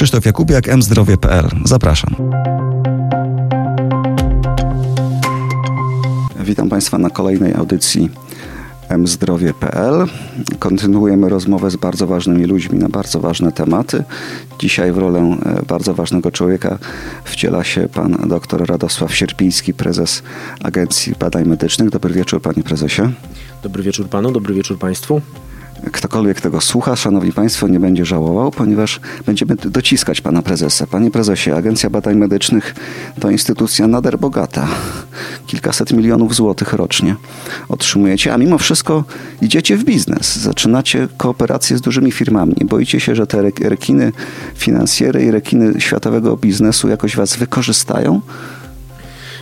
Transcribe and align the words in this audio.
Krzysztof 0.00 0.26
Jakubiak, 0.26 0.76
mzdrowie.pl. 0.76 1.48
Zapraszam. 1.64 2.14
Witam 6.44 6.68
Państwa 6.68 6.98
na 6.98 7.10
kolejnej 7.10 7.54
audycji 7.54 8.10
mzdrowie.pl. 8.98 10.06
Kontynuujemy 10.58 11.28
rozmowę 11.28 11.70
z 11.70 11.76
bardzo 11.76 12.06
ważnymi 12.06 12.44
ludźmi 12.44 12.78
na 12.78 12.88
bardzo 12.88 13.20
ważne 13.20 13.52
tematy. 13.52 14.04
Dzisiaj 14.58 14.92
w 14.92 14.98
rolę 14.98 15.18
e, 15.18 15.62
bardzo 15.66 15.94
ważnego 15.94 16.30
człowieka 16.30 16.78
wciela 17.24 17.64
się 17.64 17.88
pan 17.88 18.28
dr 18.28 18.66
Radosław 18.66 19.14
Sierpiński, 19.14 19.74
prezes 19.74 20.22
Agencji 20.62 21.14
Badań 21.20 21.48
Medycznych. 21.48 21.90
Dobry 21.90 22.14
wieczór, 22.14 22.42
panie 22.42 22.62
prezesie. 22.62 23.02
Dobry 23.62 23.82
wieczór 23.82 24.08
panu, 24.08 24.32
dobry 24.32 24.54
wieczór 24.54 24.78
państwu 24.78 25.20
ktokolwiek 25.92 26.40
tego 26.40 26.60
słucha, 26.60 26.96
szanowni 26.96 27.32
państwo, 27.32 27.68
nie 27.68 27.80
będzie 27.80 28.04
żałował, 28.04 28.50
ponieważ 28.50 29.00
będziemy 29.26 29.56
dociskać 29.56 30.20
pana 30.20 30.42
prezesa. 30.42 30.86
Panie 30.86 31.10
prezesie, 31.10 31.50
Agencja 31.50 31.90
Badań 31.90 32.16
Medycznych 32.16 32.74
to 33.20 33.30
instytucja 33.30 33.86
nader 33.86 34.18
bogata. 34.18 34.68
Kilkaset 35.46 35.92
milionów 35.92 36.34
złotych 36.34 36.72
rocznie 36.72 37.16
otrzymujecie, 37.68 38.34
a 38.34 38.38
mimo 38.38 38.58
wszystko 38.58 39.04
idziecie 39.42 39.76
w 39.76 39.84
biznes. 39.84 40.36
Zaczynacie 40.36 41.08
kooperację 41.16 41.78
z 41.78 41.80
dużymi 41.80 42.12
firmami. 42.12 42.54
Nie 42.60 42.66
boicie 42.66 43.00
się, 43.00 43.14
że 43.14 43.26
te 43.26 43.42
rekiny 43.60 44.12
finansjery 44.54 45.24
i 45.24 45.30
rekiny 45.30 45.80
światowego 45.80 46.36
biznesu 46.36 46.88
jakoś 46.88 47.16
was 47.16 47.36
wykorzystają? 47.36 48.20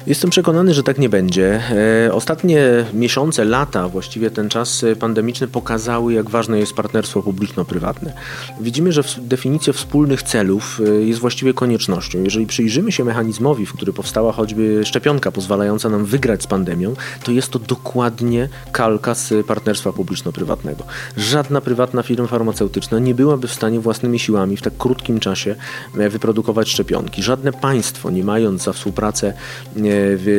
Jestem 0.09 0.31
przekonany, 0.31 0.75
że 0.75 0.83
tak 0.83 0.99
nie 0.99 1.09
będzie. 1.09 1.63
E, 2.07 2.13
ostatnie 2.13 2.85
miesiące, 2.95 3.45
lata, 3.45 3.89
właściwie 3.89 4.31
ten 4.31 4.49
czas 4.49 4.85
pandemiczny 5.01 5.49
pokazały, 5.49 6.13
jak 6.13 6.31
ważne 6.31 6.59
jest 6.59 6.75
partnerstwo 6.75 7.23
publiczno-prywatne. 7.23 8.13
Widzimy, 8.61 8.93
że 8.93 9.03
definicja 9.19 9.73
wspólnych 9.73 10.23
celów 10.23 10.81
e, 10.87 10.91
jest 10.91 11.21
właściwie 11.21 11.55
koniecznością. 11.55 12.23
Jeżeli 12.23 12.47
przyjrzymy 12.47 12.93
się 12.93 13.05
mechanizmowi, 13.05 13.67
w 13.67 13.73
który 13.73 13.93
powstała 13.93 14.33
choćby 14.33 14.81
szczepionka 14.85 15.33
pozwalająca 15.33 15.89
nam 15.89 16.05
wygrać 16.05 16.43
z 16.43 16.47
pandemią, 16.47 16.95
to 17.25 17.33
jest 17.33 17.51
to 17.51 17.59
dokładnie 17.59 18.49
kalka 18.73 19.15
z 19.15 19.47
partnerstwa 19.47 19.93
publiczno-prywatnego. 19.93 20.85
Żadna 21.17 21.61
prywatna 21.61 22.03
firma 22.03 22.27
farmaceutyczna 22.27 22.99
nie 22.99 23.15
byłaby 23.15 23.49
w 23.49 23.53
stanie 23.53 23.81
własnymi 23.81 24.19
siłami 24.19 24.57
w 24.57 24.63
tak 24.63 24.77
krótkim 24.79 25.21
czasie 25.21 25.57
e, 25.99 26.09
wyprodukować 26.09 26.69
szczepionki. 26.69 27.23
Żadne 27.23 27.53
państwo, 27.53 28.11
nie 28.11 28.25
mając 28.25 28.63
za 28.63 28.73
współpracę 28.73 29.35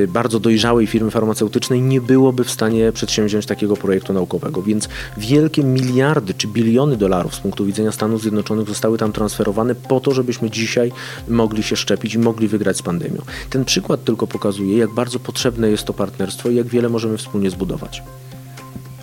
bardzo 0.08 0.40
dojrzałej 0.40 0.88
firmy 0.88 1.12
farmaceutycznej 1.12 1.82
nie 1.82 2.02
byłoby 2.02 2.44
w 2.44 2.52
stanie 2.52 2.92
przedsięwziąć 2.92 3.46
takiego 3.46 3.78
projektu 3.78 4.14
naukowego. 4.14 4.62
Więc 4.62 4.90
wielkie 5.18 5.64
miliardy 5.64 6.34
czy 6.34 6.48
biliony 6.48 6.98
dolarów 6.98 7.36
z 7.36 7.40
punktu 7.40 7.66
widzenia 7.66 7.92
Stanów 7.92 8.22
Zjednoczonych 8.22 8.68
zostały 8.68 8.98
tam 8.98 9.12
transferowane 9.12 9.76
po 9.76 10.00
to, 10.00 10.14
żebyśmy 10.14 10.50
dzisiaj 10.50 10.92
mogli 11.28 11.64
się 11.64 11.76
szczepić 11.76 12.14
i 12.14 12.20
mogli 12.20 12.48
wygrać 12.48 12.78
z 12.78 12.82
pandemią. 12.82 13.22
Ten 13.50 13.66
przykład 13.66 14.04
tylko 14.04 14.28
pokazuje, 14.28 14.78
jak 14.78 14.94
bardzo 14.94 15.20
potrzebne 15.20 15.70
jest 15.70 15.84
to 15.84 15.94
partnerstwo 15.94 16.50
i 16.50 16.56
jak 16.56 16.68
wiele 16.68 16.90
możemy 16.90 17.18
wspólnie 17.18 17.50
zbudować. 17.50 18.04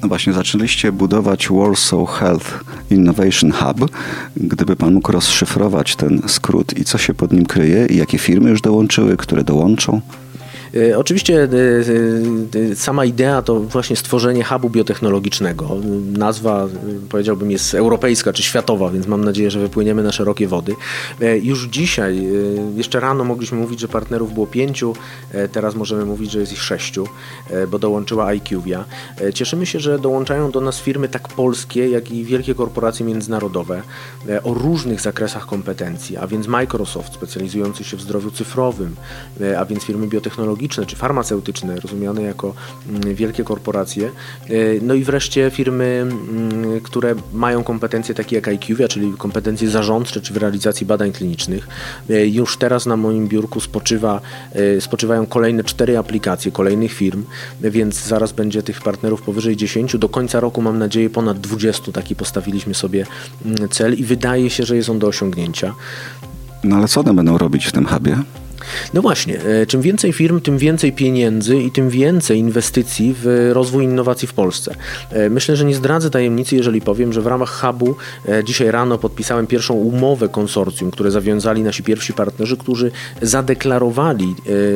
No 0.03 0.09
właśnie, 0.09 0.33
zaczęliście 0.33 0.93
budować 0.93 1.49
Warsaw 1.51 2.09
Health 2.09 2.65
Innovation 2.91 3.53
Hub. 3.53 3.91
Gdyby 4.37 4.77
pan 4.77 4.95
mógł 4.95 5.13
rozszyfrować 5.13 5.97
ten 5.97 6.23
skrót 6.27 6.79
i 6.79 6.85
co 6.85 6.99
się 6.99 7.15
pod 7.15 7.33
nim 7.33 7.47
kryje 7.47 7.87
i 7.87 7.97
jakie 7.97 8.19
firmy 8.19 8.51
już 8.51 8.61
dołączyły, 8.61 9.17
które 9.17 9.45
dołączą? 9.45 10.01
E, 10.77 10.99
oczywiście 10.99 11.43
e, 11.43 11.49
e, 12.73 12.77
sama 12.77 13.05
idea 13.05 13.43
to 13.43 13.61
właśnie 13.61 13.97
stworzenie 13.97 14.45
hubu 14.45 14.71
biotechnologicznego. 14.71 15.77
Nazwa 16.19 16.69
powiedziałbym 17.09 17.51
jest 17.51 17.75
europejska 17.75 18.33
czy 18.33 18.43
światowa, 18.43 18.91
więc 18.91 19.07
mam 19.07 19.25
nadzieję, 19.25 19.51
że 19.51 19.61
wypłyniemy 19.61 20.03
na 20.03 20.13
szerokie 20.13 20.49
wody. 20.49 20.75
Już 21.43 21.65
dzisiaj, 21.65 22.29
jeszcze 22.77 23.01
rano 23.01 23.25
mogliśmy 23.25 23.59
mówić, 23.59 23.81
że 23.81 23.89
partnerów 23.89 24.35
było 24.35 24.47
pięciu, 24.47 24.95
teraz 25.53 25.75
możemy 25.75 26.05
mówić, 26.05 26.31
że 26.31 26.41
jest 26.41 26.53
ich 26.53 26.63
sześciu, 26.63 27.09
bo 27.71 27.79
dołączyła 27.79 28.35
IQVIA. 28.35 28.85
Cieszymy 29.35 29.67
się, 29.67 29.81
że 29.81 29.99
dołączają 29.99 30.51
do 30.51 30.61
nas 30.61 30.81
firmy 30.81 31.09
tak 31.09 31.29
polskie, 31.29 31.89
jak 31.91 32.11
i 32.11 32.25
wielkie 32.25 32.55
korporacje 32.55 33.07
międzynarodowe 33.07 33.83
o 34.45 34.55
różnych 34.55 35.01
zakresach 35.01 35.47
kompetencji, 35.47 36.17
a 36.17 36.27
więc 36.27 36.47
Microsoft 36.47 37.15
specjalizujący 37.15 37.85
się 37.85 37.97
w 37.97 38.01
zdrowiu 38.01 38.31
cyfrowym, 38.31 38.97
a 39.59 39.65
więc 39.65 39.85
firmy 39.85 40.07
biotechnologiczne, 40.07 40.66
technologiczne 40.67 40.87
czy 40.87 40.97
farmaceutyczne, 40.97 41.81
rozumiane 41.81 42.23
jako 42.23 42.55
mm, 42.89 43.15
wielkie 43.15 43.45
korporacje. 43.45 44.07
E, 44.07 44.51
no 44.83 44.95
i 44.95 45.05
wreszcie 45.05 45.51
firmy, 45.51 45.85
mm, 45.85 46.81
które 46.81 47.15
mają 47.33 47.65
kompetencje 47.65 48.15
takie 48.15 48.37
jak 48.37 48.49
IQVIA, 48.49 48.89
czyli 48.89 49.13
kompetencje 49.19 49.71
zarządcze 49.71 50.21
czy 50.21 50.33
w 50.33 50.37
realizacji 50.37 50.87
badań 50.87 51.13
klinicznych. 51.13 51.69
E, 52.11 52.27
już 52.27 52.57
teraz 52.57 52.87
na 52.87 52.97
moim 52.97 53.29
biurku 53.29 53.61
spoczywa, 53.61 54.21
e, 54.53 54.81
spoczywają 54.81 55.27
kolejne 55.27 55.65
cztery 55.65 55.99
aplikacje 55.99 56.53
kolejnych 56.53 56.93
firm, 56.93 57.25
więc 57.61 58.07
zaraz 58.07 58.33
będzie 58.33 58.63
tych 58.63 58.83
partnerów 58.83 59.23
powyżej 59.23 59.57
10. 59.57 59.99
Do 59.99 60.09
końca 60.09 60.41
roku 60.41 60.63
mam 60.63 60.79
nadzieję 60.79 61.11
ponad 61.11 61.41
20. 61.41 61.93
Taki 61.93 62.17
postawiliśmy 62.17 62.75
sobie 62.75 63.07
mm, 63.45 63.69
cel 63.69 63.95
i 63.95 64.05
wydaje 64.05 64.51
się, 64.51 64.65
że 64.65 64.77
jest 64.77 64.89
on 64.89 64.99
do 64.99 65.07
osiągnięcia. 65.07 65.75
No 66.65 66.77
ale 66.77 66.89
co 66.89 67.01
one 67.01 67.15
będą 67.15 67.39
robić 67.39 67.67
w 67.67 67.73
tym 67.73 67.87
hubie? 67.87 68.17
No 68.95 69.03
właśnie, 69.03 69.41
e, 69.45 69.67
czym 69.67 69.83
więcej 69.83 70.13
firm, 70.13 70.41
tym 70.41 70.59
więcej 70.59 70.93
pieniędzy 70.93 71.59
i 71.59 71.71
tym 71.71 71.91
więcej 71.91 72.39
inwestycji 72.39 73.15
w 73.23 73.51
rozwój 73.53 73.85
innowacji 73.85 74.29
w 74.29 74.33
Polsce. 74.33 74.75
E, 75.11 75.31
myślę, 75.31 75.57
że 75.57 75.65
nie 75.65 75.75
zdradzę 75.75 76.11
tajemnicy, 76.11 76.57
jeżeli 76.57 76.81
powiem, 76.81 77.13
że 77.13 77.21
w 77.21 77.27
ramach 77.27 77.61
hubu 77.61 77.95
e, 78.29 78.45
dzisiaj 78.45 78.71
rano 78.71 78.99
podpisałem 78.99 79.47
pierwszą 79.47 79.75
umowę 79.75 80.29
konsorcjum, 80.29 80.91
które 80.91 81.11
zawiązali 81.11 81.63
nasi 81.63 81.83
pierwsi 81.83 82.13
partnerzy, 82.13 82.57
którzy 82.57 82.91
zadeklarowali 83.23 84.35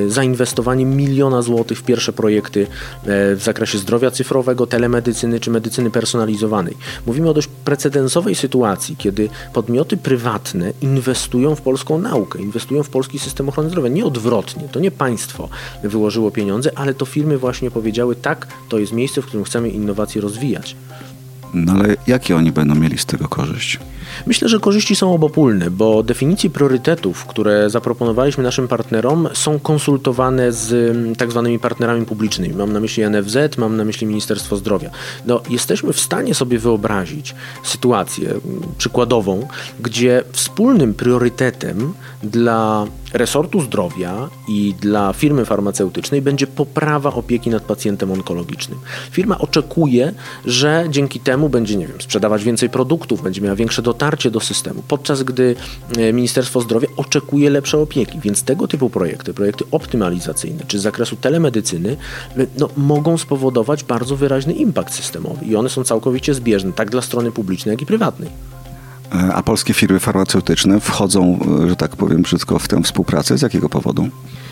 zainwestowanie 0.09 0.84
miliona 0.87 1.43
złotych 1.43 1.78
w 1.78 1.83
pierwsze 1.83 2.12
projekty 2.12 2.67
w 3.05 3.41
zakresie 3.43 3.78
zdrowia 3.78 4.11
cyfrowego, 4.11 4.67
telemedycyny 4.67 5.41
czy 5.41 5.51
medycyny 5.51 5.91
personalizowanej. 5.91 6.77
Mówimy 7.07 7.31
o 7.31 7.34
dość 7.34 7.49
precedensowej 7.65 8.34
sytuacji, 8.34 8.97
kiedy 8.97 9.28
podmioty 9.53 9.97
prywatne 9.97 10.72
inwestują 10.81 11.55
w 11.55 11.61
polską 11.61 11.99
naukę, 11.99 12.43
inwestują 12.43 12.83
w 12.83 12.89
polski 12.89 13.19
system 13.19 13.49
ochrony 13.49 13.69
zdrowia 13.69 13.79
nie 13.88 14.04
odwrotnie. 14.04 14.68
To 14.72 14.80
nie 14.80 14.91
państwo 14.91 15.48
wyłożyło 15.82 16.30
pieniądze, 16.30 16.70
ale 16.74 16.94
to 16.94 17.06
firmy 17.06 17.38
właśnie 17.38 17.70
powiedziały, 17.70 18.16
tak, 18.16 18.46
to 18.68 18.78
jest 18.78 18.92
miejsce, 18.92 19.22
w 19.22 19.26
którym 19.26 19.44
chcemy 19.44 19.68
innowacje 19.68 20.20
rozwijać. 20.20 20.76
No 21.54 21.72
ale 21.72 21.96
jakie 22.06 22.36
oni 22.36 22.52
będą 22.52 22.74
mieli 22.74 22.98
z 22.98 23.06
tego 23.06 23.28
korzyść? 23.28 23.78
Myślę, 24.26 24.48
że 24.48 24.60
korzyści 24.60 24.96
są 24.96 25.14
obopólne, 25.14 25.70
bo 25.70 26.02
definicje 26.02 26.50
priorytetów, 26.50 27.26
które 27.26 27.70
zaproponowaliśmy 27.70 28.44
naszym 28.44 28.68
partnerom, 28.68 29.28
są 29.32 29.58
konsultowane 29.58 30.52
z 30.52 30.97
mm, 30.97 31.16
tak 31.16 31.30
zwanymi 31.30 31.58
partnerami 31.58 32.06
publicznymi. 32.06 32.54
Mam 32.54 32.72
na 32.72 32.80
myśli 32.80 33.04
NFZ, 33.10 33.58
mam 33.58 33.76
na 33.76 33.84
myśli 33.84 34.06
Ministerstwo 34.06 34.56
Zdrowia. 34.56 34.91
No, 35.26 35.41
jesteśmy 35.50 35.92
w 35.92 36.00
stanie 36.00 36.34
sobie 36.34 36.58
wyobrazić 36.58 37.34
sytuację 37.62 38.30
mm, 38.30 38.42
przykładową, 38.78 39.48
gdzie 39.80 40.22
wspólnym 40.32 40.94
priorytetem 40.94 41.94
dla 42.22 42.86
resortu 43.12 43.60
zdrowia 43.60 44.28
i 44.48 44.75
dla 44.81 45.12
firmy 45.12 45.44
farmaceutycznej 45.44 46.22
będzie 46.22 46.47
poprawa 46.47 47.12
opieki 47.15 47.50
nad 47.50 47.62
pacjentem 47.62 48.12
onkologicznym. 48.12 48.78
Firma 49.10 49.38
oczekuje, 49.38 50.12
że 50.47 50.87
dzięki 50.91 51.21
temu 51.21 51.48
będzie, 51.48 51.76
nie 51.76 51.87
wiem, 51.87 52.00
sprzedawać 52.00 52.44
więcej 52.44 52.71
produktów, 52.71 53.22
będzie 53.22 53.41
miała 53.41 53.56
większe 53.56 53.82
dotarcie 53.82 54.31
do 54.31 54.41
systemu, 54.41 54.82
podczas 54.88 55.22
gdy 55.22 55.56
e, 55.98 56.12
Ministerstwo 56.12 56.60
Zdrowia 56.60 56.88
oczekuje 56.97 57.50
lepszej 57.50 57.81
opieki. 57.81 58.19
Więc 58.21 58.43
tego 58.43 58.69
typu 58.69 58.91
projekty, 58.91 59.34
projekty 59.34 59.65
optymalizacyjne 59.71 60.65
czy 60.69 60.78
z 60.78 60.82
zakresu 60.82 61.16
telemedycyny, 61.16 61.97
e, 62.37 62.47
no, 62.59 62.69
mogą 62.77 63.19
spowodować 63.19 63.84
bardzo 63.84 64.16
wyraźny 64.16 64.53
impact 64.53 64.94
systemowy 64.94 65.44
i 65.44 65.56
one 65.56 65.69
są 65.69 65.84
całkowicie 65.84 66.34
zbieżne, 66.34 66.72
tak 66.72 66.91
dla 66.91 67.03
strony 67.03 67.32
publicznej, 67.32 67.72
jak 67.72 67.82
i 67.82 67.87
prywatnej. 67.87 68.49
E, 69.15 69.34
a 69.34 69.42
polskie 69.42 69.74
firmy 69.74 70.01
farmaceutyczne 70.01 70.80
wchodzą, 70.80 71.39
że 71.68 71.77
tak 71.77 71.97
powiem 71.97 72.22
brzydko, 72.22 72.59
w 72.59 72.68
tę 72.68 72.83
współpracę. 72.83 73.39
Z 73.39 73.42
jakiego 73.42 73.68
powodu? 73.68 74.09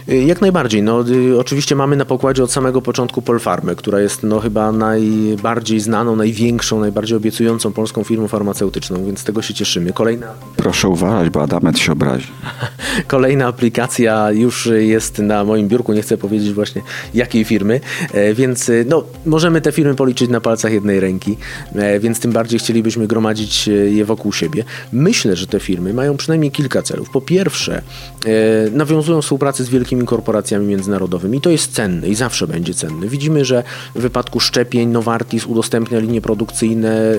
Y, 0.08 0.16
jak 0.16 0.40
najbardziej. 0.40 0.82
No, 0.82 1.08
y, 1.08 1.38
oczywiście 1.38 1.74
mamy 1.74 1.96
na 1.96 2.04
pokładzie 2.04 2.44
od 2.44 2.52
samego 2.52 2.82
początku 2.82 3.22
Polfarmę, 3.22 3.74
która 3.74 4.00
jest 4.00 4.22
no, 4.22 4.40
chyba 4.40 4.72
najbardziej 4.72 5.80
znaną, 5.80 6.16
największą, 6.16 6.80
najbardziej 6.80 7.16
obiecującą 7.16 7.72
polską 7.72 8.04
firmą 8.04 8.28
farmaceutyczną, 8.28 9.04
więc 9.04 9.18
z 9.18 9.24
tego 9.24 9.42
się 9.42 9.54
cieszymy. 9.54 9.92
Kolejna... 9.92 10.26
Proszę 10.68 10.88
uważać, 10.88 11.30
bo 11.30 11.42
Adamet 11.42 11.78
się 11.78 11.92
obrazi. 11.92 12.26
Kolejna 13.06 13.46
aplikacja 13.46 14.30
już 14.32 14.68
jest 14.78 15.18
na 15.18 15.44
moim 15.44 15.68
biurku, 15.68 15.92
nie 15.92 16.02
chcę 16.02 16.16
powiedzieć 16.18 16.52
właśnie 16.52 16.82
jakiej 17.14 17.44
firmy, 17.44 17.80
e, 18.12 18.34
więc 18.34 18.68
y, 18.68 18.84
no, 18.88 19.04
możemy 19.26 19.60
te 19.60 19.72
firmy 19.72 19.94
policzyć 19.94 20.30
na 20.30 20.40
palcach 20.40 20.72
jednej 20.72 21.00
ręki, 21.00 21.36
e, 21.74 22.00
więc 22.00 22.20
tym 22.20 22.32
bardziej 22.32 22.58
chcielibyśmy 22.58 23.06
gromadzić 23.06 23.68
e, 23.68 23.72
je 23.72 24.04
wokół 24.04 24.32
siebie. 24.32 24.64
Myślę, 24.92 25.36
że 25.36 25.46
te 25.46 25.60
firmy 25.60 25.94
mają 25.94 26.16
przynajmniej 26.16 26.50
kilka 26.50 26.82
celów. 26.82 27.10
Po 27.10 27.20
pierwsze, 27.20 27.82
nawiązują 28.72 29.22
współpracę 29.22 29.64
z 29.64 29.68
wielkimi 29.68 30.06
korporacjami 30.06 30.66
międzynarodowymi. 30.66 31.38
I 31.38 31.40
to 31.40 31.50
jest 31.50 31.72
cenne 31.72 32.08
i 32.08 32.14
zawsze 32.14 32.46
będzie 32.46 32.74
cenne. 32.74 33.08
Widzimy, 33.08 33.44
że 33.44 33.62
w 33.94 34.00
wypadku 34.00 34.40
szczepień 34.40 34.88
Novartis 34.88 35.46
udostępnia 35.46 35.98
linie 35.98 36.20
produkcyjne 36.20 37.14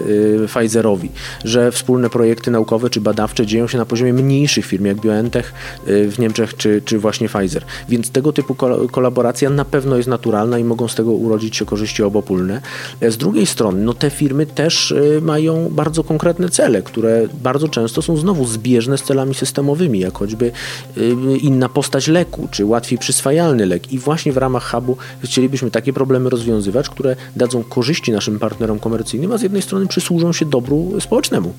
Pfizerowi, 0.48 1.10
że 1.46 1.72
wspólne 1.72 2.10
projekty 2.10 2.52
naukowe 2.52 2.90
czy 2.90 3.02
badawcze 3.02 3.39
dzieją 3.46 3.68
się 3.68 3.78
na 3.78 3.86
poziomie 3.86 4.14
mniejszych 4.14 4.66
firm, 4.66 4.86
jak 4.86 5.02
BioNTech 5.02 5.54
y, 5.88 6.12
w 6.12 6.20
Niemczech 6.20 6.58
czy, 6.58 6.82
czy 6.86 7.00
właśnie 7.00 7.30
Pfizer. 7.30 7.66
Więc 7.90 8.10
tego 8.10 8.34
typu 8.34 8.56
kolaboracja 8.92 9.50
na 9.50 9.66
pewno 9.66 9.98
jest 9.98 10.10
naturalna 10.10 10.60
i 10.60 10.64
mogą 10.64 10.88
z 10.88 10.96
tego 10.96 11.12
urodzić 11.12 11.58
się 11.58 11.66
korzyści 11.66 12.04
obopólne. 12.04 12.62
Z 13.02 13.18
drugiej 13.18 13.46
strony, 13.46 13.84
no 13.84 13.94
te 13.94 14.10
firmy 14.10 14.46
też 14.46 14.92
y, 14.92 15.20
mają 15.22 15.70
bardzo 15.72 16.04
konkretne 16.04 16.50
cele, 16.50 16.82
które 16.82 17.28
bardzo 17.44 17.68
często 17.68 18.02
są 18.02 18.18
znowu 18.18 18.46
zbieżne 18.46 18.98
z 18.98 19.04
celami 19.04 19.36
systemowymi, 19.36 20.00
jak 20.00 20.18
choćby 20.18 20.52
inna 21.42 21.70
postać 21.70 22.08
leku, 22.08 22.48
czy 22.52 22.66
łatwiej 22.66 23.00
przyswajalny 23.00 23.66
lek. 23.66 23.94
I 23.94 24.00
właśnie 24.00 24.32
w 24.32 24.38
ramach 24.38 24.72
hubu 24.72 24.98
chcielibyśmy 25.24 25.72
takie 25.72 25.94
problemy 25.94 26.30
rozwiązywać, 26.30 26.90
które 26.90 27.16
dadzą 27.36 27.64
korzyści 27.64 28.12
naszym 28.12 28.40
partnerom 28.40 28.80
komercyjnym, 28.80 29.32
a 29.32 29.38
z 29.38 29.42
jednej 29.42 29.62
strony 29.62 29.88
przysłużą 29.88 30.34
się 30.34 30.46
dobru 30.46 30.94
społecznemu. 31.00 31.54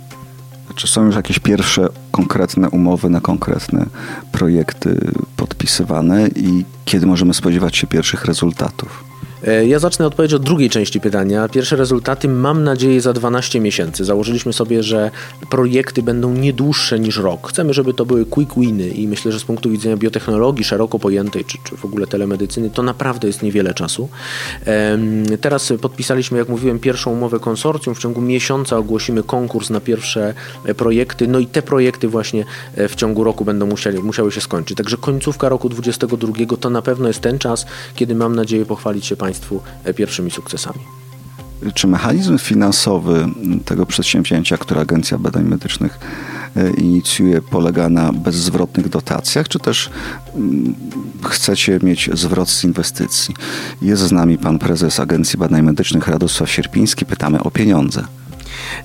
Czy 0.75 0.87
są 0.87 1.07
już 1.07 1.17
jakieś 1.17 1.39
pierwsze 1.39 1.89
konkretne 2.11 2.71
umowy 2.71 3.11
na 3.11 3.21
konkretne 3.21 3.87
projekty 4.33 5.13
podpisywane 5.37 6.29
i 6.29 6.65
kiedy 6.85 7.07
możemy 7.07 7.35
spodziewać 7.35 7.77
się 7.77 7.87
pierwszych 7.87 8.25
rezultatów? 8.25 9.05
E, 9.47 9.67
ja 9.67 9.79
zacznę 9.79 10.07
odpowiedź 10.07 10.35
od 10.35 10.43
drugiej 10.43 10.71
części 10.71 11.01
pytania. 11.01 11.49
Pierwsze 11.49 11.77
rezultaty 11.77 12.29
mam 12.29 12.65
nadzieję 12.65 13.01
za 13.01 13.13
12 13.13 13.61
miesięcy. 13.61 14.05
Założyliśmy 14.05 14.53
sobie, 14.53 14.83
że 14.83 15.11
projekty 15.51 16.03
będą 16.03 16.33
nie 16.33 16.53
dłuższe 16.53 17.01
niż 17.01 17.17
rok. 17.17 17.49
Chcemy, 17.49 17.75
żeby 17.75 17.95
to 17.95 18.07
były 18.07 18.27
quick 18.27 18.55
winy 18.59 18.89
i 18.89 19.09
myślę, 19.09 19.33
że 19.33 19.41
z 19.41 19.45
punktu 19.45 19.71
widzenia 19.71 19.97
biotechnologii 19.97 20.65
szeroko 20.65 20.99
pojętej, 20.99 21.45
czy, 21.45 21.59
czy 21.65 21.77
w 21.77 21.85
ogóle 21.85 22.07
telemedycyny, 22.07 22.71
to 22.71 22.83
naprawdę 22.83 23.27
jest 23.27 23.43
niewiele 23.43 23.75
czasu. 23.75 24.09
Teraz 25.41 25.73
podpisaliśmy, 25.81 26.39
jak 26.39 26.49
mówiłem, 26.49 26.79
pierwszą 26.79 27.11
umowę 27.11 27.39
konsorcjum. 27.39 27.95
W 27.95 27.99
ciągu 27.99 28.21
miesiąca 28.21 28.77
ogłosimy 28.77 29.23
konkurs 29.23 29.71
na 29.71 29.81
pierwsze 29.81 30.35
e, 30.65 30.75
projekty. 30.75 31.29
No 31.29 31.39
i 31.39 31.47
te 31.47 31.63
projekty 31.63 32.09
właśnie 32.09 32.45
e, 32.75 32.89
w 32.89 32.95
ciągu 32.95 33.25
roku 33.25 33.45
będą 33.45 33.67
musieli, 33.67 34.03
musiały 34.03 34.33
się 34.33 34.41
skończyć. 34.41 34.77
Także 34.77 34.97
końcówka 34.97 35.49
roku 35.49 35.69
2022 35.69 36.57
to 36.61 36.71
na 36.71 36.83
pewno 36.83 37.09
jest 37.09 37.21
ten 37.21 37.39
czas, 37.39 37.67
kiedy 37.95 38.15
mam 38.15 38.37
nadzieję 38.37 38.67
pochwalić 38.67 39.07
się 39.07 39.17
Państwu 39.17 39.30
Państwu 39.31 39.61
e, 39.85 39.95
pierwszymi 39.95 40.31
sukcesami. 40.31 40.79
Czy 41.75 41.87
mechanizm 41.87 42.39
finansowy 42.39 43.29
tego 43.65 43.87
przedsięwzięcia, 43.87 44.57
które 44.57 44.81
Agencja 44.81 45.19
Badań 45.19 45.45
Medycznych 45.45 45.99
e, 46.57 46.71
inicjuje, 46.71 47.43
polega 47.43 47.89
na 47.89 48.13
bezzwrotnych 48.13 48.89
dotacjach, 48.89 49.49
czy 49.49 49.59
też 49.59 49.91
mm, 50.35 50.75
chcecie 51.29 51.79
mieć 51.83 52.11
zwrot 52.13 52.51
z 52.51 52.65
inwestycji? 52.65 53.35
Jest 53.83 54.03
z 54.03 54.13
nami 54.13 54.39
pan 54.39 54.59
prezes 54.59 55.01
Agencji 55.01 55.39
Badań 55.39 55.63
Medycznych 55.63 56.09
Radosław 56.09 56.51
Sierpiński. 56.51 57.07
Pytamy 57.07 57.43
o 57.43 57.51
pieniądze. 57.51 58.05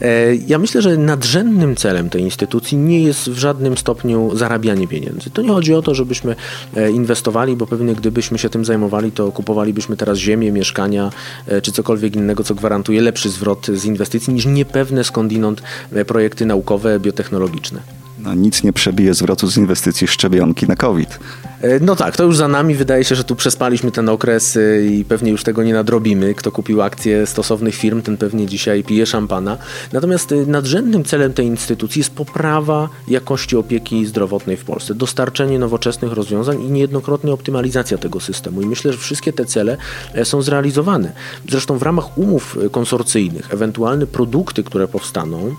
E, 0.01 0.35
ja 0.35 0.59
myślę, 0.59 0.81
że 0.81 0.97
nadrzędnym 0.97 1.75
celem 1.75 2.09
tej 2.09 2.21
instytucji 2.21 2.77
nie 2.77 3.03
jest 3.03 3.29
w 3.29 3.37
żadnym 3.37 3.77
stopniu 3.77 4.35
zarabianie 4.35 4.87
pieniędzy. 4.87 5.29
To 5.29 5.41
nie 5.41 5.49
chodzi 5.49 5.73
o 5.73 5.81
to, 5.81 5.95
żebyśmy 5.95 6.35
e, 6.75 6.91
inwestowali, 6.91 7.55
bo 7.55 7.67
pewnie 7.67 7.95
gdybyśmy 7.95 8.37
się 8.37 8.49
tym 8.49 8.65
zajmowali, 8.65 9.11
to 9.11 9.31
kupowalibyśmy 9.31 9.97
teraz 9.97 10.17
ziemię, 10.17 10.51
mieszkania 10.51 11.09
e, 11.47 11.61
czy 11.61 11.71
cokolwiek 11.71 12.15
innego, 12.15 12.43
co 12.43 12.55
gwarantuje 12.55 13.01
lepszy 13.01 13.29
zwrot 13.29 13.67
z 13.67 13.85
inwestycji 13.85 14.33
niż 14.33 14.45
niepewne 14.45 15.03
skądinąd 15.03 15.61
projekty 16.07 16.45
naukowe, 16.45 16.99
biotechnologiczne. 16.99 17.79
No, 18.19 18.33
nic 18.33 18.63
nie 18.63 18.73
przebije 18.73 19.13
zwrotu 19.13 19.47
z 19.47 19.57
inwestycji 19.57 20.07
szczepionki 20.07 20.67
na 20.67 20.75
COVID. 20.75 21.19
E, 21.61 21.79
no 21.79 21.95
tak, 21.95 22.17
to 22.17 22.23
już 22.23 22.37
za 22.37 22.47
nami. 22.47 22.75
Wydaje 22.75 23.03
się, 23.03 23.15
że 23.15 23.23
tu 23.23 23.35
przespaliśmy 23.35 23.91
ten 23.91 24.09
okres 24.09 24.57
e, 24.57 24.85
i 24.85 25.05
pewnie 25.05 25.31
już 25.31 25.43
tego 25.43 25.63
nie 25.63 25.73
nadrobimy. 25.73 26.33
Kto 26.33 26.51
kupił 26.51 26.81
akcje 26.81 27.25
stosownych 27.25 27.75
firm, 27.75 28.01
ten 28.01 28.17
pewnie 28.17 28.45
dzisiaj 28.45 28.83
pije 28.83 29.05
szampana. 29.05 29.57
Natomiast 29.93 30.31
e, 30.31 30.35
nadrzędnym 30.35 31.03
celem 31.03 31.33
tej 31.33 31.45
instytucji 31.45 31.99
jest 31.99 32.11
poprawa 32.11 32.89
jakości 33.07 33.57
opieki 33.57 34.05
zdrowotnej 34.05 34.57
w 34.57 34.65
Polsce, 34.65 34.95
dostarczenie 34.95 35.59
nowoczesnych 35.59 36.13
rozwiązań 36.13 36.61
i 36.61 36.71
niejednokrotnie 36.71 37.33
optymalizacja 37.33 37.97
tego 37.97 38.19
systemu. 38.19 38.61
I 38.61 38.65
myślę, 38.65 38.93
że 38.93 38.99
wszystkie 38.99 39.33
te 39.33 39.45
cele 39.45 39.77
są 40.23 40.41
zrealizowane. 40.41 41.11
Zresztą 41.49 41.77
w 41.77 41.83
ramach 41.83 42.17
umów 42.17 42.57
konsorcyjnych, 42.71 43.53
ewentualne 43.53 44.07
produkty, 44.07 44.63
które 44.63 44.87
powstaną, 44.87 45.55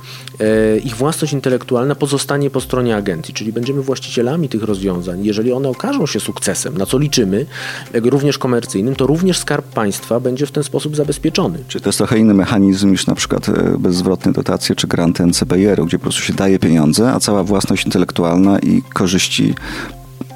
ich 0.85 0.97
własność 0.97 1.33
intelektualna 1.33 1.95
pozostanie 1.95 2.51
po 2.51 2.61
stronie 2.61 2.97
agencji, 2.97 3.35
czyli 3.35 3.53
będziemy 3.53 3.83
właścicielami 3.83 4.49
tych 4.49 4.63
rozwiązań. 4.63 5.25
Jeżeli 5.25 5.53
one 5.53 5.69
okażą 5.69 5.96
okażą 5.97 6.07
się 6.13 6.21
sukcesem, 6.21 6.79
na 6.79 6.87
co 6.87 6.99
liczymy, 6.99 7.47
również 7.95 8.39
komercyjnym, 8.39 8.97
to 8.97 9.07
również 9.07 9.39
skarb 9.39 9.67
państwa 9.67 10.21
będzie 10.21 10.47
w 10.47 10.51
ten 10.51 10.65
sposób 10.65 10.97
zabezpieczony. 10.97 11.59
Czy 11.69 11.81
to 11.81 11.89
jest 11.89 11.99
trochę 11.99 12.19
inny 12.19 12.35
mechanizm 12.35 12.91
niż 12.91 13.07
na 13.07 13.15
przykład 13.15 13.49
e, 13.49 13.79
bezzwrotne 13.79 14.33
dotacje 14.33 14.75
czy 14.75 14.87
granty 14.87 15.27
NCBR-u, 15.27 15.87
gdzie 15.87 15.99
po 15.99 16.03
prostu 16.03 16.23
się 16.23 16.33
daje 16.33 16.59
pieniądze, 16.59 17.13
a 17.13 17.21
cała 17.21 17.45
własność 17.45 17.85
intelektualna 17.85 18.59
i 18.59 18.83
korzyści 18.83 19.55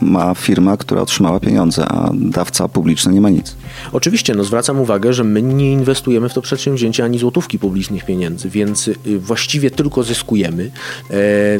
ma 0.00 0.34
firma, 0.34 0.76
która 0.76 1.02
otrzymała 1.02 1.40
pieniądze, 1.40 1.86
a 1.88 2.10
dawca 2.14 2.68
publiczny 2.68 3.12
nie 3.12 3.20
ma 3.20 3.30
nic. 3.30 3.56
Oczywiście, 3.92 4.34
no 4.34 4.44
zwracam 4.44 4.80
uwagę, 4.80 5.12
że 5.12 5.24
my 5.24 5.42
nie 5.42 5.72
inwestujemy 5.72 6.28
w 6.28 6.34
to 6.34 6.42
przedsięwzięcie 6.42 7.04
ani 7.04 7.18
złotówki 7.18 7.58
publicznych 7.58 8.04
pieniędzy, 8.04 8.48
więc 8.48 8.88
y, 8.88 8.96
właściwie 9.18 9.70
tylko 9.70 10.02
zyskujemy. 10.02 10.70
E, 11.10 11.16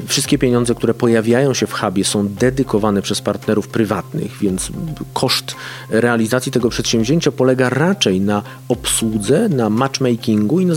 wszystkie 0.07 0.39
pieniądze, 0.39 0.75
które 0.75 0.95
pojawiają 0.95 1.55
się 1.55 1.67
w 1.67 1.73
hubie 1.73 2.05
są 2.05 2.29
dedykowane 2.29 3.03
przez 3.03 3.21
partnerów 3.21 3.69
prywatnych, 3.69 4.39
więc 4.41 4.71
koszt 5.15 5.55
realizacji 5.91 6.53
tego 6.53 6.69
przedsięwzięcia 6.69 7.33
polega 7.33 7.71
raczej 7.71 8.21
na 8.21 8.43
obsłudze, 8.69 9.49
na 9.49 9.71
matchmakingu 9.71 10.61
i 10.61 10.67
na 10.67 10.75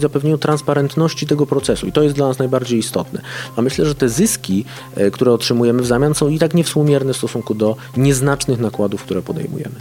zapewnieniu 0.00 0.38
transparentności 0.38 1.26
tego 1.26 1.46
procesu. 1.46 1.86
I 1.86 1.92
to 1.92 2.02
jest 2.02 2.16
dla 2.16 2.28
nas 2.28 2.38
najbardziej 2.38 2.78
istotne. 2.78 3.20
A 3.56 3.62
myślę, 3.62 3.86
że 3.86 3.94
te 3.94 4.08
zyski, 4.08 4.64
e, 4.94 5.10
które 5.10 5.32
otrzymujemy 5.32 5.82
w 5.82 5.86
zamian 5.86 6.14
są 6.14 6.28
i 6.28 6.38
tak 6.38 6.54
niewspółmierne 6.54 6.93
w 6.93 6.93
stosunku 7.14 7.54
do 7.54 7.76
nieznacznych 7.96 8.60
nakładów, 8.60 9.02
które 9.02 9.22
podejmujemy. 9.22 9.74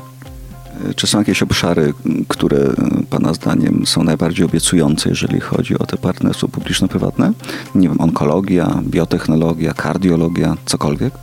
Czy 0.96 1.08
są 1.08 1.20
jakieś 1.20 1.44
obszary, 1.44 1.94
które 2.28 2.58
Pana 3.10 3.34
zdaniem 3.34 3.86
są 3.86 4.04
najbardziej 4.04 4.46
obiecujące, 4.46 5.10
jeżeli 5.10 5.40
chodzi 5.40 5.80
o 5.80 5.86
te 5.86 5.98
partnerstwo 5.98 6.48
publiczno-prywatne? 6.48 7.34
Nie 7.76 7.90
wiem, 7.90 8.02
onkologia, 8.02 8.82
biotechnologia, 8.84 9.74
kardiologia, 9.74 10.58
cokolwiek? 10.66 11.14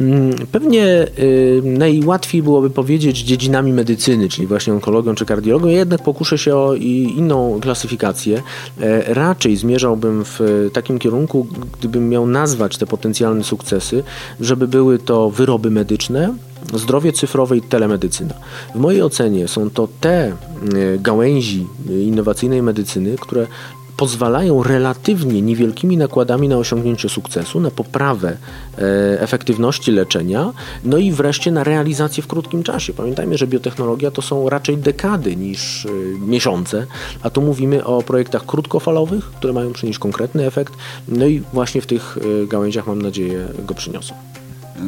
Mm, 0.00 0.34
pewnie 0.52 1.06
y, 1.18 1.62
najłatwiej 1.64 2.42
byłoby 2.42 2.70
powiedzieć 2.70 3.18
dziedzinami 3.18 3.72
medycyny, 3.72 4.28
czyli 4.28 4.46
właśnie 4.46 4.72
onkologią 4.72 5.14
czy 5.14 5.26
kardiologią. 5.26 5.66
Jednak 5.68 6.02
pokuszę 6.02 6.38
się 6.38 6.56
o 6.56 6.74
inną 6.74 7.60
klasyfikację. 7.60 8.42
E, 8.80 9.14
raczej 9.14 9.56
zmierzałbym 9.56 10.24
w 10.24 10.70
takim 10.72 10.98
kierunku, 10.98 11.46
gdybym 11.78 12.08
miał 12.08 12.26
nazwać 12.26 12.78
te 12.78 12.86
potencjalne 12.86 13.44
sukcesy, 13.44 14.02
żeby 14.40 14.68
były 14.68 14.98
to 14.98 15.30
wyroby 15.30 15.70
medyczne, 15.70 16.34
zdrowie 16.74 17.12
cyfrowe 17.12 17.56
i 17.56 17.62
telemedycyna. 17.62 18.34
W 18.74 18.78
mojej 18.78 19.02
ocenie 19.02 19.48
są 19.48 19.70
to 19.70 19.88
te 20.00 20.28
y, 20.28 20.98
gałęzi 21.02 21.66
innowacyjnej 21.88 22.62
medycyny, 22.62 23.16
które 23.20 23.46
pozwalają 23.96 24.62
relatywnie 24.62 25.42
niewielkimi 25.42 25.96
nakładami 25.96 26.48
na 26.48 26.56
osiągnięcie 26.56 27.08
sukcesu, 27.08 27.60
na 27.60 27.70
poprawę 27.70 28.36
e, 28.78 28.80
efektywności 29.20 29.92
leczenia, 29.92 30.52
no 30.84 30.98
i 30.98 31.12
wreszcie 31.12 31.50
na 31.50 31.64
realizację 31.64 32.22
w 32.22 32.26
krótkim 32.26 32.62
czasie. 32.62 32.92
Pamiętajmy, 32.92 33.38
że 33.38 33.46
biotechnologia 33.46 34.10
to 34.10 34.22
są 34.22 34.48
raczej 34.48 34.76
dekady 34.76 35.36
niż 35.36 35.86
e, 35.86 35.90
miesiące, 36.18 36.86
a 37.22 37.30
tu 37.30 37.42
mówimy 37.42 37.84
o 37.84 38.02
projektach 38.02 38.46
krótkofalowych, 38.46 39.24
które 39.24 39.52
mają 39.52 39.72
przynieść 39.72 39.98
konkretny 39.98 40.46
efekt, 40.46 40.74
no 41.08 41.26
i 41.26 41.42
właśnie 41.52 41.80
w 41.80 41.86
tych 41.86 42.18
e, 42.42 42.46
gałęziach 42.46 42.86
mam 42.86 43.02
nadzieję 43.02 43.48
go 43.66 43.74
przyniosą 43.74 44.14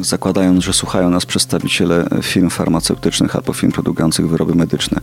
zakładając, 0.01 0.63
że 0.63 0.73
słuchają 0.73 1.09
nas 1.09 1.25
przedstawiciele 1.25 2.07
firm 2.21 2.49
farmaceutycznych 2.49 3.35
albo 3.35 3.53
firm 3.53 3.71
produkujących 3.71 4.29
wyroby 4.29 4.55
medyczne, 4.55 5.01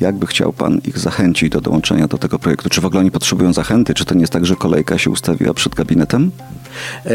jak 0.00 0.14
by 0.14 0.26
chciał 0.26 0.52
Pan 0.52 0.80
ich 0.86 0.98
zachęcić 0.98 1.50
do 1.50 1.60
dołączenia 1.60 2.08
do 2.08 2.18
tego 2.18 2.38
projektu? 2.38 2.68
Czy 2.68 2.80
w 2.80 2.84
ogóle 2.84 3.00
oni 3.00 3.10
potrzebują 3.10 3.52
zachęty? 3.52 3.94
Czy 3.94 4.04
to 4.04 4.14
nie 4.14 4.20
jest 4.20 4.32
tak, 4.32 4.46
że 4.46 4.56
kolejka 4.56 4.98
się 4.98 5.10
ustawiła 5.10 5.54
przed 5.54 5.74
gabinetem? 5.74 6.30
E, 7.04 7.10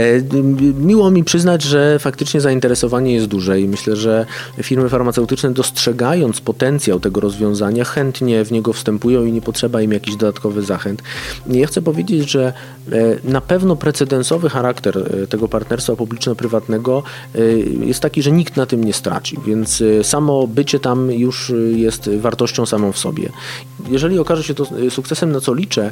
miło 0.80 1.12
mi 1.12 1.24
przyznać, 1.24 1.64
że 1.64 2.00
faktycznie 2.00 2.42
zainteresowanie 2.42 3.14
jest 3.14 3.28
duże 3.28 3.62
i 3.62 3.68
myślę, 3.68 3.96
że 3.96 4.26
firmy 4.64 4.90
farmaceutyczne 4.90 5.52
dostrzegając 5.52 6.42
potencjał 6.42 7.00
tego 7.00 7.22
rozwiązania 7.22 7.86
chętnie 7.86 8.46
w 8.46 8.52
niego 8.52 8.74
wstępują 8.74 9.26
i 9.26 9.32
nie 9.32 9.42
potrzeba 9.42 9.82
im 9.82 9.92
jakichś 9.92 10.18
dodatkowych 10.18 10.66
zachęt. 10.66 11.04
Ja 11.48 11.68
chcę 11.68 11.82
powiedzieć, 11.82 12.32
że 12.32 12.54
e, 12.92 12.94
na 13.24 13.42
pewno 13.42 13.76
precedensowy 13.76 14.50
charakter 14.50 14.98
e, 14.98 15.28
tego 15.28 15.48
partnerstwa 15.48 15.96
publiczno-prywatnego 15.96 17.04
jest 17.86 18.00
taki, 18.00 18.22
że 18.22 18.32
nikt 18.32 18.58
na 18.58 18.66
tym 18.66 18.84
nie 18.84 18.94
straci, 18.94 19.38
więc 19.46 19.84
samo 20.04 20.48
bycie 20.48 20.80
tam 20.80 21.12
już 21.12 21.54
jest 21.76 22.10
wartością 22.18 22.66
samą 22.66 22.92
w 22.92 22.98
sobie. 22.98 23.30
Jeżeli 23.90 24.20
okaże 24.20 24.44
się 24.44 24.54
to 24.54 24.68
sukcesem, 24.90 25.32
na 25.32 25.40
co 25.40 25.54
liczę, 25.54 25.92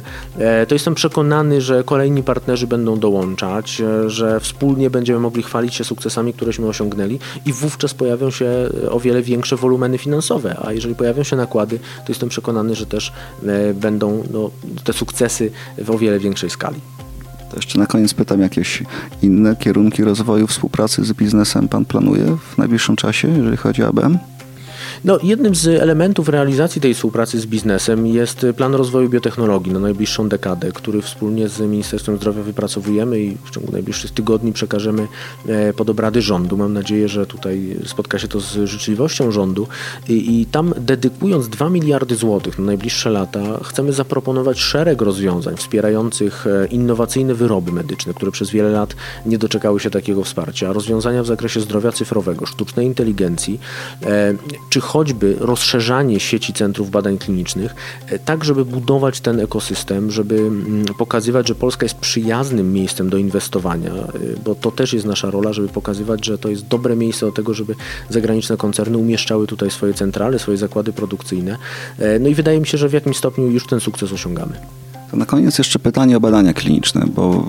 to 0.68 0.74
jestem 0.74 0.94
przekonany, 0.94 1.60
że 1.60 1.84
kolejni 1.84 2.22
partnerzy 2.22 2.66
będą 2.66 2.98
dołączać, 2.98 3.82
że 4.06 4.40
wspólnie 4.40 4.90
będziemy 4.90 5.20
mogli 5.20 5.42
chwalić 5.42 5.74
się 5.74 5.84
sukcesami, 5.84 6.32
któreśmy 6.32 6.66
osiągnęli 6.66 7.18
i 7.46 7.52
wówczas 7.52 7.94
pojawią 7.94 8.30
się 8.30 8.50
o 8.90 9.00
wiele 9.00 9.22
większe 9.22 9.56
wolumeny 9.56 9.98
finansowe, 9.98 10.56
a 10.64 10.72
jeżeli 10.72 10.94
pojawią 10.94 11.22
się 11.22 11.36
nakłady, 11.36 11.78
to 11.78 12.04
jestem 12.08 12.28
przekonany, 12.28 12.74
że 12.74 12.86
też 12.86 13.12
będą 13.74 14.24
no, 14.32 14.50
te 14.84 14.92
sukcesy 14.92 15.50
w 15.78 15.90
o 15.90 15.98
wiele 15.98 16.18
większej 16.18 16.50
skali. 16.50 16.80
To 17.50 17.56
jeszcze 17.56 17.78
na 17.78 17.86
koniec 17.86 18.14
pytam, 18.14 18.40
jakieś 18.40 18.82
inne 19.22 19.56
kierunki 19.56 20.04
rozwoju 20.04 20.46
współpracy 20.46 21.04
z 21.04 21.12
biznesem 21.12 21.68
Pan 21.68 21.84
planuje 21.84 22.36
w 22.54 22.58
najbliższym 22.58 22.96
czasie, 22.96 23.28
jeżeli 23.28 23.56
chodzi 23.56 23.82
o 23.82 23.88
ABM? 23.88 24.18
No, 25.04 25.18
jednym 25.22 25.54
z 25.54 25.66
elementów 25.66 26.28
realizacji 26.28 26.80
tej 26.80 26.94
współpracy 26.94 27.40
z 27.40 27.46
biznesem 27.46 28.06
jest 28.06 28.46
plan 28.56 28.74
rozwoju 28.74 29.08
biotechnologii 29.08 29.72
na 29.72 29.78
najbliższą 29.78 30.28
dekadę, 30.28 30.72
który 30.72 31.02
wspólnie 31.02 31.48
z 31.48 31.60
Ministerstwem 31.60 32.16
Zdrowia 32.16 32.42
wypracowujemy 32.42 33.20
i 33.20 33.36
w 33.44 33.50
ciągu 33.50 33.72
najbliższych 33.72 34.10
tygodni 34.10 34.52
przekażemy 34.52 35.08
e, 35.48 35.72
pod 35.72 35.90
obrady 35.90 36.22
rządu. 36.22 36.56
Mam 36.56 36.72
nadzieję, 36.72 37.08
że 37.08 37.26
tutaj 37.26 37.76
spotka 37.86 38.18
się 38.18 38.28
to 38.28 38.40
z 38.40 38.52
życzliwością 38.64 39.30
rządu 39.30 39.66
i, 40.08 40.40
i 40.40 40.46
tam 40.46 40.74
dedykując 40.76 41.48
2 41.48 41.70
miliardy 41.70 42.16
złotych 42.16 42.58
na 42.58 42.64
najbliższe 42.64 43.10
lata 43.10 43.40
chcemy 43.64 43.92
zaproponować 43.92 44.60
szereg 44.60 45.02
rozwiązań 45.02 45.56
wspierających 45.56 46.46
e, 46.46 46.66
innowacyjne 46.66 47.34
wyroby 47.34 47.72
medyczne, 47.72 48.14
które 48.14 48.32
przez 48.32 48.50
wiele 48.50 48.70
lat 48.70 48.94
nie 49.26 49.38
doczekały 49.38 49.80
się 49.80 49.90
takiego 49.90 50.24
wsparcia. 50.24 50.72
Rozwiązania 50.72 51.22
w 51.22 51.26
zakresie 51.26 51.60
zdrowia 51.60 51.92
cyfrowego, 51.92 52.46
sztucznej 52.46 52.86
inteligencji, 52.86 53.60
e, 54.06 54.34
czy 54.70 54.80
choćby 54.88 55.36
rozszerzanie 55.40 56.20
sieci 56.20 56.52
centrów 56.52 56.90
badań 56.90 57.18
klinicznych, 57.18 57.74
e, 58.06 58.18
tak 58.18 58.44
żeby 58.44 58.64
budować 58.64 59.20
ten 59.20 59.40
ekosystem, 59.40 60.10
żeby 60.10 60.38
mm, 60.38 60.84
pokazywać, 60.98 61.48
że 61.48 61.54
Polska 61.54 61.84
jest 61.84 61.98
przyjaznym 61.98 62.72
miejscem 62.72 63.10
do 63.10 63.16
inwestowania, 63.16 63.92
e, 63.92 64.08
bo 64.44 64.54
to 64.54 64.70
też 64.70 64.92
jest 64.92 65.06
nasza 65.06 65.30
rola, 65.30 65.52
żeby 65.52 65.68
pokazywać, 65.68 66.26
że 66.26 66.38
to 66.38 66.48
jest 66.48 66.66
dobre 66.66 66.96
miejsce 66.96 67.26
do 67.26 67.32
tego, 67.32 67.54
żeby 67.54 67.74
zagraniczne 68.08 68.56
koncerny 68.56 68.98
umieszczały 68.98 69.46
tutaj 69.46 69.70
swoje 69.70 69.94
centrale, 69.94 70.38
swoje 70.38 70.56
zakłady 70.58 70.92
produkcyjne. 70.92 71.56
E, 71.98 72.18
no 72.18 72.28
i 72.28 72.34
wydaje 72.34 72.60
mi 72.60 72.66
się, 72.66 72.78
że 72.78 72.88
w 72.88 72.92
jakimś 72.92 73.16
stopniu 73.16 73.46
już 73.50 73.66
ten 73.66 73.80
sukces 73.80 74.12
osiągamy. 74.12 74.54
Na 75.18 75.26
koniec 75.26 75.58
jeszcze 75.58 75.78
pytanie 75.78 76.16
o 76.16 76.20
badania 76.20 76.52
kliniczne, 76.52 77.04
bo 77.14 77.46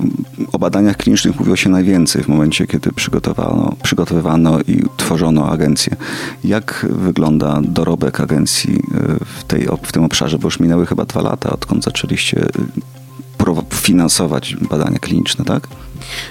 o 0.52 0.60
badaniach 0.60 0.98
klinicznych 0.98 1.40
mówiło 1.40 1.56
się 1.56 1.70
najwięcej 1.70 2.24
w 2.24 2.28
momencie, 2.28 2.68
kiedy 2.68 2.92
przygotowano, 2.92 3.76
przygotowywano 3.84 4.60
i 4.62 4.84
tworzono 4.98 5.50
agencję. 5.50 5.96
Jak 6.44 6.86
wygląda 6.90 7.62
dorobek 7.64 8.20
agencji 8.20 8.76
e, 8.76 9.26
w, 9.26 9.44
tej, 9.44 9.68
w 9.84 9.92
tym 9.92 10.04
obszarze? 10.04 10.38
Bo 10.38 10.48
już 10.48 10.60
minęły 10.60 10.86
chyba 10.86 11.06
dwa 11.06 11.22
lata, 11.22 11.50
odkąd 11.50 11.84
zaczęliście 11.84 12.42
e, 12.42 13.64
finansować 13.72 14.56
badania 14.70 15.00
kliniczne, 15.00 15.46
tak? 15.46 15.68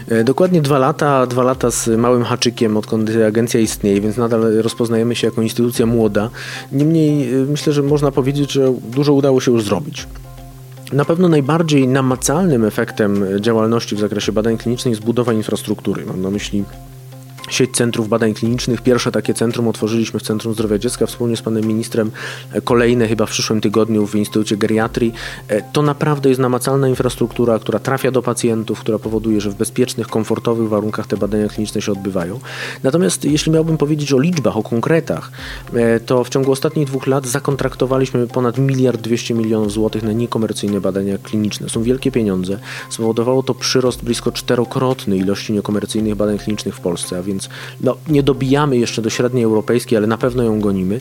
E, 0.08 0.24
dokładnie 0.24 0.62
dwa 0.62 0.78
lata, 0.78 1.26
dwa 1.26 1.42
lata 1.42 1.70
z 1.70 1.88
małym 1.98 2.24
haczykiem, 2.24 2.76
odkąd 2.76 3.10
agencja 3.28 3.60
istnieje, 3.60 4.00
więc 4.00 4.16
nadal 4.16 4.42
rozpoznajemy 4.62 5.16
się 5.16 5.26
jako 5.26 5.42
instytucja 5.42 5.86
młoda. 5.86 6.30
Niemniej 6.72 7.28
myślę, 7.50 7.72
że 7.72 7.82
można 7.82 8.12
powiedzieć, 8.12 8.52
że 8.52 8.74
dużo 8.90 9.12
udało 9.12 9.40
się 9.40 9.52
już 9.52 9.64
zrobić. 9.64 10.06
Na 10.92 11.04
pewno 11.04 11.28
najbardziej 11.28 11.88
namacalnym 11.88 12.64
efektem 12.64 13.24
działalności 13.40 13.96
w 13.96 14.00
zakresie 14.00 14.32
badań 14.32 14.58
klinicznych 14.58 14.92
jest 14.92 15.04
budowa 15.04 15.32
infrastruktury. 15.32 16.06
Mam 16.06 16.22
na 16.22 16.30
myśli 16.30 16.64
sieć 17.50 17.76
centrów 17.76 18.08
badań 18.08 18.34
klinicznych. 18.34 18.82
Pierwsze 18.82 19.12
takie 19.12 19.34
centrum 19.34 19.68
otworzyliśmy 19.68 20.20
w 20.20 20.22
Centrum 20.22 20.54
Zdrowia 20.54 20.78
Dziecka 20.78 21.06
wspólnie 21.06 21.36
z 21.36 21.42
panem 21.42 21.64
ministrem. 21.64 22.10
E, 22.52 22.60
kolejne 22.60 23.08
chyba 23.08 23.26
w 23.26 23.30
przyszłym 23.30 23.60
tygodniu 23.60 24.06
w 24.06 24.14
Instytucie 24.14 24.56
Geriatrii. 24.56 25.12
E, 25.48 25.62
to 25.72 25.82
naprawdę 25.82 26.28
jest 26.28 26.40
namacalna 26.40 26.88
infrastruktura, 26.88 27.58
która 27.58 27.78
trafia 27.78 28.10
do 28.10 28.22
pacjentów, 28.22 28.80
która 28.80 28.98
powoduje, 28.98 29.40
że 29.40 29.50
w 29.50 29.54
bezpiecznych, 29.54 30.08
komfortowych 30.08 30.68
warunkach 30.68 31.06
te 31.06 31.16
badania 31.16 31.48
kliniczne 31.48 31.82
się 31.82 31.92
odbywają. 31.92 32.40
Natomiast 32.82 33.24
jeśli 33.24 33.52
miałbym 33.52 33.76
powiedzieć 33.76 34.12
o 34.12 34.18
liczbach, 34.18 34.56
o 34.56 34.62
konkretach, 34.62 35.30
e, 35.74 36.00
to 36.00 36.24
w 36.24 36.28
ciągu 36.28 36.52
ostatnich 36.52 36.86
dwóch 36.86 37.06
lat 37.06 37.26
zakontraktowaliśmy 37.26 38.26
ponad 38.26 38.58
miliard 38.58 39.00
dwieście 39.00 39.34
milionów 39.34 39.72
złotych 39.72 40.02
na 40.02 40.12
niekomercyjne 40.12 40.80
badania 40.80 41.18
kliniczne. 41.18 41.68
Są 41.68 41.82
wielkie 41.82 42.12
pieniądze. 42.12 42.58
Spowodowało 42.90 43.42
to 43.42 43.54
przyrost 43.54 44.04
blisko 44.04 44.32
czterokrotny 44.32 45.16
ilości 45.16 45.52
niekomercyjnych 45.52 46.14
badań 46.14 46.38
klinicznych 46.38 46.74
w 46.74 46.80
Polsce, 46.80 47.18
a 47.18 47.22
więc 47.22 47.37
więc 47.38 47.48
no, 47.80 47.96
nie 48.08 48.22
dobijamy 48.22 48.76
jeszcze 48.76 49.02
do 49.02 49.10
średniej 49.10 49.44
europejskiej, 49.44 49.98
ale 49.98 50.06
na 50.06 50.18
pewno 50.18 50.42
ją 50.42 50.60
gonimy. 50.60 51.00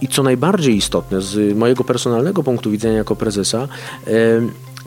I 0.00 0.08
co 0.08 0.22
najbardziej 0.22 0.76
istotne 0.76 1.20
z 1.20 1.56
mojego 1.56 1.84
personalnego 1.84 2.42
punktu 2.42 2.70
widzenia 2.70 2.96
jako 2.96 3.16
prezesa, 3.16 3.68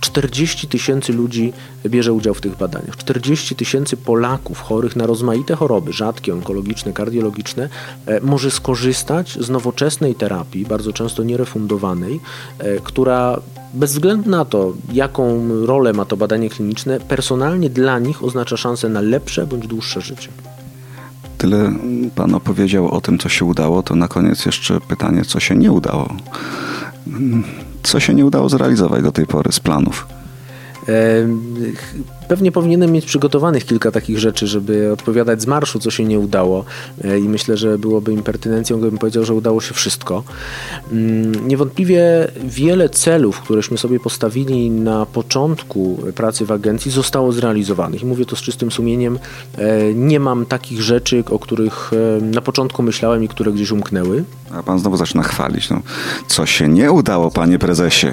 40 0.01 0.67
tysięcy 0.67 1.13
ludzi 1.13 1.53
bierze 1.85 2.13
udział 2.13 2.33
w 2.33 2.41
tych 2.41 2.57
badaniach. 2.57 2.97
40 2.97 3.55
tysięcy 3.55 3.97
Polaków 3.97 4.61
chorych 4.61 4.95
na 4.95 5.05
rozmaite 5.05 5.55
choroby, 5.55 5.93
rzadkie, 5.93 6.33
onkologiczne, 6.33 6.93
kardiologiczne, 6.93 7.69
e, 8.05 8.21
może 8.21 8.51
skorzystać 8.51 9.37
z 9.41 9.49
nowoczesnej 9.49 10.15
terapii, 10.15 10.65
bardzo 10.65 10.93
często 10.93 11.23
nierefundowanej, 11.23 12.19
e, 12.59 12.79
która 12.79 13.41
bez 13.73 13.91
względu 13.91 14.29
na 14.29 14.45
to, 14.45 14.73
jaką 14.93 15.47
rolę 15.65 15.93
ma 15.93 16.05
to 16.05 16.17
badanie 16.17 16.49
kliniczne, 16.49 16.99
personalnie 16.99 17.69
dla 17.69 17.99
nich 17.99 18.23
oznacza 18.23 18.57
szansę 18.57 18.89
na 18.89 19.01
lepsze 19.01 19.47
bądź 19.47 19.67
dłuższe 19.67 20.01
życie. 20.01 20.29
Tyle 21.39 21.71
Pan 22.15 22.35
opowiedział 22.35 22.91
o 22.91 23.01
tym, 23.01 23.17
co 23.17 23.29
się 23.29 23.45
udało, 23.45 23.83
to 23.83 23.95
na 23.95 24.07
koniec 24.07 24.45
jeszcze 24.45 24.81
pytanie, 24.81 25.25
co 25.25 25.39
się 25.39 25.55
nie 25.55 25.71
udało. 25.71 26.13
Co 27.83 27.99
się 27.99 28.13
nie 28.13 28.25
udało 28.25 28.49
zrealizować 28.49 29.03
do 29.03 29.11
tej 29.11 29.27
pory 29.27 29.51
z 29.51 29.59
planów? 29.59 30.07
Pewnie 32.29 32.51
powinienem 32.51 32.91
mieć 32.91 33.05
przygotowanych 33.05 33.65
kilka 33.65 33.91
takich 33.91 34.19
rzeczy, 34.19 34.47
żeby 34.47 34.91
odpowiadać 34.91 35.41
z 35.41 35.47
marszu, 35.47 35.79
co 35.79 35.91
się 35.91 36.05
nie 36.05 36.19
udało. 36.19 36.65
E, 37.03 37.19
I 37.19 37.23
myślę, 37.23 37.57
że 37.57 37.77
byłoby 37.77 38.13
impertynencją, 38.13 38.77
gdybym 38.77 38.99
powiedział, 38.99 39.25
że 39.25 39.33
udało 39.33 39.61
się 39.61 39.73
wszystko. 39.73 40.23
Mm, 40.91 41.47
niewątpliwie 41.47 42.27
wiele 42.43 42.89
celów, 42.89 43.41
któreśmy 43.41 43.77
sobie 43.77 43.99
postawili 43.99 44.71
na 44.71 45.05
początku 45.05 45.97
pracy 46.15 46.45
w 46.45 46.51
agencji, 46.51 46.91
zostało 46.91 47.31
zrealizowanych. 47.31 48.01
I 48.01 48.05
mówię 48.05 48.25
to 48.25 48.35
z 48.35 48.41
czystym 48.41 48.71
sumieniem. 48.71 49.19
E, 49.57 49.93
nie 49.93 50.19
mam 50.19 50.45
takich 50.45 50.81
rzeczy, 50.81 51.23
o 51.29 51.39
których 51.39 51.91
e, 51.93 52.21
na 52.21 52.41
początku 52.41 52.83
myślałem 52.83 53.23
i 53.23 53.27
które 53.27 53.51
gdzieś 53.51 53.71
umknęły. 53.71 54.23
A 54.51 54.63
pan 54.63 54.79
znowu 54.79 54.97
zaczyna 54.97 55.23
chwalić. 55.23 55.69
No, 55.69 55.81
co 56.27 56.45
się 56.45 56.67
nie 56.67 56.91
udało, 56.91 57.31
panie 57.31 57.59
prezesie? 57.59 58.07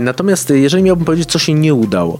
Natomiast 0.00 0.50
jeżeli 0.50 0.82
miałbym 0.82 1.04
powiedzieć, 1.04 1.30
co 1.30 1.38
się 1.38 1.54
nie 1.54 1.74
udało. 1.74 2.18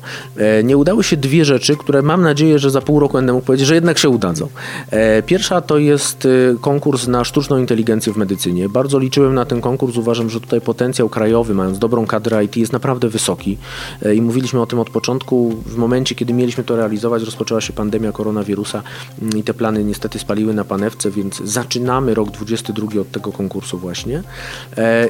Nie 0.64 0.76
udały 0.76 1.04
się 1.04 1.16
dwie 1.16 1.41
rzeczy, 1.44 1.76
które 1.76 2.02
mam 2.02 2.22
nadzieję, 2.22 2.58
że 2.58 2.70
za 2.70 2.80
pół 2.80 3.00
roku 3.00 3.12
będę 3.12 3.32
mógł 3.32 3.46
powiedzieć, 3.46 3.66
że 3.66 3.74
jednak 3.74 3.98
się 3.98 4.08
udadzą. 4.08 4.48
E, 4.90 5.22
pierwsza 5.22 5.60
to 5.60 5.78
jest 5.78 6.26
e, 6.26 6.28
konkurs 6.60 7.06
na 7.06 7.24
sztuczną 7.24 7.58
inteligencję 7.58 8.12
w 8.12 8.16
medycynie. 8.16 8.68
Bardzo 8.68 8.98
liczyłem 8.98 9.34
na 9.34 9.44
ten 9.44 9.60
konkurs. 9.60 9.96
Uważam, 9.96 10.30
że 10.30 10.40
tutaj 10.40 10.60
potencjał 10.60 11.08
krajowy, 11.08 11.54
mając 11.54 11.78
dobrą 11.78 12.06
kadrę 12.06 12.44
IT, 12.44 12.56
jest 12.56 12.72
naprawdę 12.72 13.08
wysoki. 13.08 13.58
E, 14.02 14.14
I 14.14 14.22
mówiliśmy 14.22 14.60
o 14.60 14.66
tym 14.66 14.78
od 14.78 14.90
początku. 14.90 15.54
W 15.66 15.76
momencie, 15.76 16.14
kiedy 16.14 16.32
mieliśmy 16.32 16.64
to 16.64 16.76
realizować, 16.76 17.22
rozpoczęła 17.22 17.60
się 17.60 17.72
pandemia 17.72 18.12
koronawirusa 18.12 18.82
mm, 19.22 19.38
i 19.38 19.42
te 19.42 19.54
plany 19.54 19.84
niestety 19.84 20.18
spaliły 20.18 20.54
na 20.54 20.64
panewce, 20.64 21.10
więc 21.10 21.42
zaczynamy 21.44 22.14
rok 22.14 22.30
22 22.30 23.00
od 23.00 23.10
tego 23.10 23.32
konkursu 23.32 23.78
właśnie. 23.78 24.22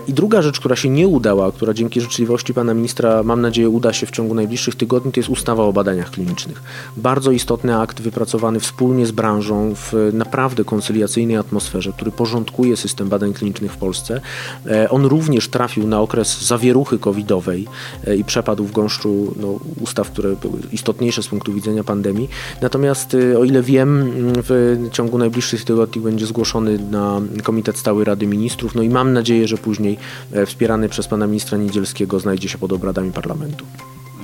I 0.07 0.13
druga 0.13 0.43
rzecz, 0.43 0.61
która 0.61 0.77
się 0.77 0.89
nie 0.89 1.09
udała, 1.09 1.53
która 1.53 1.75
dzięki 1.75 2.01
życzliwości 2.01 2.55
pana 2.55 2.75
ministra, 2.75 3.23
mam 3.23 3.41
nadzieję, 3.41 3.69
uda 3.69 3.93
się 3.93 4.07
w 4.07 4.11
ciągu 4.11 4.35
najbliższych 4.35 4.75
tygodni, 4.75 5.13
to 5.13 5.21
jest 5.21 5.31
ustawa 5.31 5.65
o 5.65 5.73
badaniach 5.73 6.11
klinicznych 6.11 6.22
klinicznych. 6.23 6.63
Bardzo 6.97 7.31
istotny 7.31 7.79
akt 7.79 8.01
wypracowany 8.01 8.61
wspólnie 8.61 9.07
z 9.07 9.11
branżą 9.11 9.75
w 9.75 10.11
naprawdę 10.13 10.65
koncyliacyjnej 10.65 11.37
atmosferze, 11.37 11.93
który 11.93 12.11
porządkuje 12.11 12.77
system 12.77 13.09
badań 13.09 13.33
klinicznych 13.33 13.73
w 13.73 13.77
Polsce. 13.77 14.21
E, 14.67 14.91
on 14.91 15.05
również 15.05 15.49
trafił 15.49 15.87
na 15.87 16.01
okres 16.01 16.43
zawieruchy 16.43 16.99
covidowej 16.99 17.67
e, 18.07 18.17
i 18.17 18.25
przepadł 18.25 18.65
w 18.65 18.73
gąszczu 18.73 19.35
no, 19.41 19.61
ustaw, 19.81 20.11
które 20.11 20.37
były 20.37 20.59
istotniejsze 20.73 21.23
z 21.23 21.29
punktu 21.29 21.53
widzenia 21.53 21.85
pandemii. 21.85 22.29
Natomiast 22.61 23.15
e, 23.15 23.39
o 23.39 23.45
ile 23.45 23.63
wiem, 23.63 24.11
w 24.37 24.79
ciągu 24.93 25.19
najbliższych 25.19 25.65
tygodni 25.65 26.03
będzie 26.03 26.27
zgłoszony 26.27 26.79
na 26.79 27.21
Komitet 27.43 27.79
Stały 27.79 28.05
Rady 28.05 28.27
Ministrów, 28.27 28.75
no 28.75 28.83
i 28.83 28.89
mam 28.89 29.13
nadzieję, 29.13 29.49
że 29.49 29.59
później 29.59 29.99
wspierany 30.47 30.89
przez 30.89 31.09
pana 31.09 31.27
ministra 31.27 31.59
Niedzielskiego 31.59 32.21
znajdzie 32.21 32.49
się 32.49 32.59
pod 32.59 32.73
obradami 32.73 33.13
parlamentu. 33.13 33.65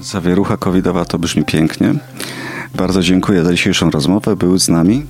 Zawierucha 0.00 0.56
covidowa 0.56 1.04
to 1.04 1.18
brzmi 1.18 1.44
pięknie. 1.44 1.94
Bardzo 2.74 3.02
dziękuję 3.02 3.44
za 3.44 3.52
dzisiejszą 3.52 3.90
rozmowę. 3.90 4.36
Był 4.36 4.58
z 4.58 4.68
nami 4.68 5.06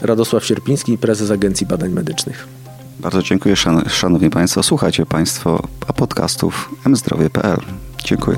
Radosław 0.00 0.44
Sierpiński, 0.44 0.98
prezes 0.98 1.30
Agencji 1.30 1.66
Badań 1.66 1.90
Medycznych. 1.90 2.46
Bardzo 3.00 3.22
dziękuję, 3.22 3.56
szan 3.56 3.84
szanowni 3.88 4.30
państwo. 4.30 4.62
Słuchajcie 4.62 5.06
państwo 5.06 5.62
podcastów 5.96 6.70
mzdrowie.pl. 6.86 7.60
Dziękuję. 8.04 8.36